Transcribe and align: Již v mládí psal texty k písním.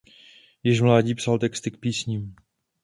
Již 0.63 0.81
v 0.81 0.83
mládí 0.83 1.15
psal 1.15 1.39
texty 1.39 1.71
k 1.71 1.77
písním. 1.77 2.35